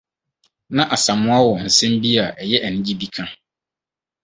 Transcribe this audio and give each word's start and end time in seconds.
Na 0.75 0.83
Asamoa 0.95 1.39
wɔ 1.47 1.51
nsɛm 1.67 1.93
bi 2.01 2.09
a 2.23 2.25
ɛyɛ 2.41 2.57
anigye 2.65 2.93
bi 2.99 3.07
ka. 3.15 3.23